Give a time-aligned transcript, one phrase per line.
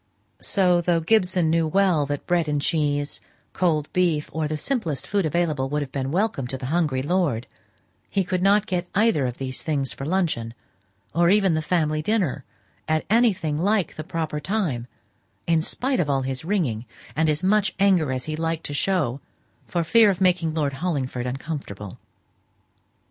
[0.41, 1.05] So, though Mr.
[1.05, 3.21] Gibson knew well that bread and cheese,
[3.53, 7.45] cold beef, or the simplest food available, would have been welcome to the hungry lord,
[8.09, 10.55] he could not get either these things for luncheon,
[11.13, 12.43] or even the family dinner,
[12.87, 14.87] at anything like the proper time,
[15.45, 19.21] in spite of all his ringing, and as much anger as he liked to show,
[19.67, 21.99] for fear of making Lord Hollingford uncomfortable.